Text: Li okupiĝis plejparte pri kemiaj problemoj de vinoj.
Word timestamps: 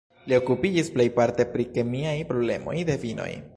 Li 0.31 0.35
okupiĝis 0.37 0.89
plejparte 0.95 1.47
pri 1.53 1.67
kemiaj 1.77 2.17
problemoj 2.33 2.77
de 2.91 2.99
vinoj. 3.07 3.33